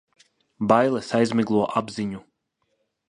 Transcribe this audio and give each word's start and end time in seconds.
Bailes 0.71 1.11
aizmiglo 1.19 1.61
apziņu. 1.83 2.25